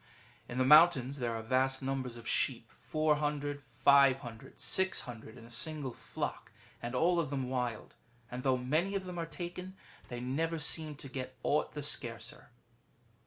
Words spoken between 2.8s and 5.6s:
400, 500, or 600 in a